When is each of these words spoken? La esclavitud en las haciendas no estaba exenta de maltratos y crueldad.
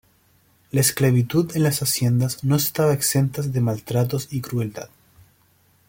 La 0.71 0.81
esclavitud 0.81 1.55
en 1.55 1.61
las 1.61 1.83
haciendas 1.83 2.43
no 2.43 2.55
estaba 2.55 2.91
exenta 2.91 3.43
de 3.43 3.61
maltratos 3.61 4.29
y 4.31 4.41
crueldad. 4.41 4.89